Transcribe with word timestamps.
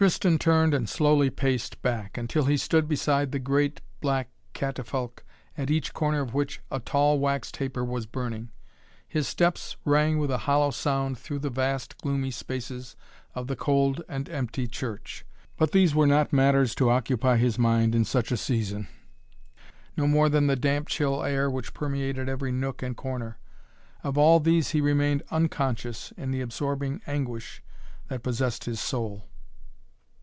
Tristan 0.00 0.38
turned 0.38 0.72
and 0.72 0.88
slowly 0.88 1.28
paced 1.28 1.82
back, 1.82 2.16
until 2.16 2.46
he 2.46 2.56
stood 2.56 2.88
beside 2.88 3.32
the 3.32 3.38
great, 3.38 3.82
black 4.00 4.30
catafalque, 4.54 5.22
at 5.58 5.70
each 5.70 5.92
corner 5.92 6.22
of 6.22 6.32
which 6.32 6.58
a 6.70 6.80
tall 6.80 7.18
wax 7.18 7.52
taper 7.52 7.84
was 7.84 8.06
burning. 8.06 8.50
His 9.06 9.28
steps 9.28 9.76
rang 9.84 10.16
with 10.18 10.30
a 10.30 10.38
hollow 10.48 10.70
sound 10.70 11.18
through 11.18 11.40
the 11.40 11.50
vast, 11.50 11.98
gloomy 11.98 12.30
spaces 12.30 12.96
of 13.34 13.46
the 13.46 13.56
cold 13.56 14.00
and 14.08 14.26
empty 14.30 14.66
church. 14.66 15.26
But 15.58 15.72
these 15.72 15.94
were 15.94 16.06
not 16.06 16.32
matters 16.32 16.74
to 16.76 16.88
occupy 16.88 17.36
his 17.36 17.58
mind 17.58 17.94
in 17.94 18.06
such 18.06 18.32
a 18.32 18.38
season, 18.38 18.88
no 19.98 20.06
more 20.06 20.30
than 20.30 20.46
the 20.46 20.56
damp, 20.56 20.88
chill 20.88 21.22
air 21.22 21.50
which 21.50 21.74
permeated 21.74 22.26
every 22.26 22.52
nook 22.52 22.82
and 22.82 22.96
corner. 22.96 23.38
Of 24.02 24.16
all 24.16 24.38
of 24.38 24.44
these 24.44 24.70
he 24.70 24.80
remained 24.80 25.24
unconscious 25.30 26.10
in 26.16 26.30
the 26.30 26.40
absorbing 26.40 27.02
anguish 27.06 27.62
that 28.08 28.22
possessed 28.22 28.64
his 28.64 28.80
soul. 28.80 29.26